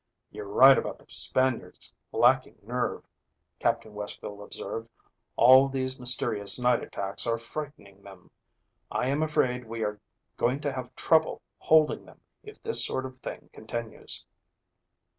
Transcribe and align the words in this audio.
"You're 0.31 0.47
right 0.47 0.79
about 0.79 0.97
the 0.97 1.05
Spaniards 1.09 1.93
lacking 2.11 2.57
nerve," 2.63 3.03
Captain 3.59 3.93
Westfield 3.93 4.41
observed. 4.41 4.89
"All 5.35 5.67
these 5.69 5.99
mysterious 5.99 6.59
night 6.59 6.81
attacks 6.81 7.27
are 7.27 7.37
frightening 7.37 8.01
them. 8.01 8.31
I 8.89 9.09
am 9.09 9.21
afraid 9.21 9.63
we 9.65 9.83
are 9.83 9.99
going 10.37 10.59
to 10.61 10.71
have 10.73 10.95
trouble 10.95 11.43
holding 11.59 12.03
them 12.03 12.21
if 12.41 12.59
this 12.63 12.83
sort 12.83 13.05
of 13.05 13.19
thing 13.19 13.51
continues." 13.53 14.25